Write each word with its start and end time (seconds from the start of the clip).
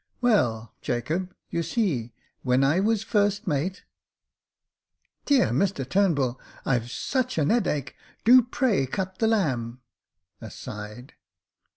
—Well, 0.19 0.73
Jacob, 0.81 1.31
you 1.51 1.61
see, 1.61 2.11
when 2.41 2.63
I 2.63 2.79
was 2.79 3.03
first 3.03 3.45
mate" 3.45 3.83
"Dear! 5.27 5.49
Mr 5.49 5.87
Turnbull— 5.87 6.41
I've 6.65 6.89
such 6.89 7.37
an 7.37 7.49
'eadache. 7.51 7.93
Do, 8.25 8.41
pray, 8.41 8.87
cut 8.87 9.19
the 9.19 9.27
lamb. 9.27 9.81
{Aside). 10.41 11.13